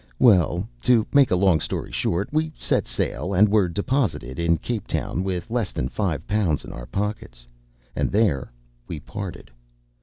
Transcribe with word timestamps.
Well, 0.17 0.67
to 0.81 1.05
make 1.13 1.29
a 1.29 1.35
long 1.35 1.59
story 1.59 1.91
short, 1.91 2.27
we 2.33 2.51
set 2.57 2.87
sail, 2.87 3.35
and 3.35 3.47
were 3.47 3.69
deposited 3.69 4.39
in 4.39 4.57
Cape 4.57 4.87
Town 4.87 5.23
with 5.23 5.51
less 5.51 5.71
than 5.71 5.89
five 5.89 6.25
pounds 6.25 6.65
in 6.65 6.73
our 6.73 6.87
pockets; 6.87 7.45
and 7.95 8.09
there 8.11 8.51
we 8.87 8.99
parted. 8.99 9.51